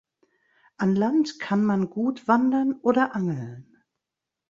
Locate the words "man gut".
1.63-2.27